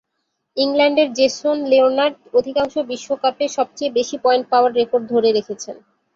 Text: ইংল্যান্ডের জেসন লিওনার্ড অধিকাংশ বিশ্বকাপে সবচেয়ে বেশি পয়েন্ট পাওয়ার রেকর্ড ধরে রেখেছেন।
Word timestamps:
ইংল্যান্ডের 0.57 1.09
জেসন 1.13 1.57
লিওনার্ড 1.71 2.15
অধিকাংশ 2.33 2.73
বিশ্বকাপে 2.91 3.45
সবচেয়ে 3.57 3.95
বেশি 3.97 4.15
পয়েন্ট 4.23 4.45
পাওয়ার 4.51 4.71
রেকর্ড 4.79 5.03
ধরে 5.13 5.29
রেখেছেন। 5.31 5.75